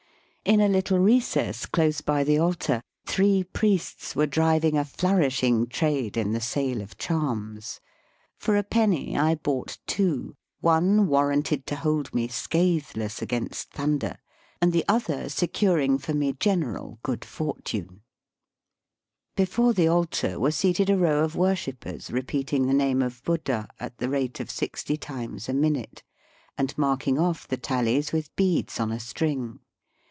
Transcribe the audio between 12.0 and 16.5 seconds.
me scathe less against thunder, and the other securing for me